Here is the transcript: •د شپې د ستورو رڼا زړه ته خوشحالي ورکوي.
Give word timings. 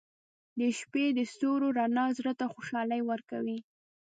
•د 0.59 0.61
شپې 0.79 1.05
د 1.17 1.19
ستورو 1.31 1.67
رڼا 1.79 2.05
زړه 2.17 2.33
ته 2.39 2.45
خوشحالي 2.53 3.01
ورکوي. 3.09 3.57